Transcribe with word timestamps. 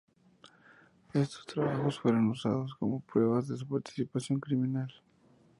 Estos 1.13 1.45
trabajos 1.45 1.99
fueron 1.99 2.29
usados 2.31 2.73
como 2.79 3.01
pruebas 3.01 3.47
de 3.49 3.55
su 3.57 3.67
participación 3.67 4.39
criminal. 4.39 4.91